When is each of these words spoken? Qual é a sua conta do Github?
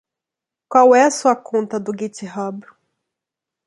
Qual 0.67 0.95
é 0.95 1.03
a 1.05 1.11
sua 1.11 1.35
conta 1.35 1.79
do 1.79 1.95
Github? 1.95 2.65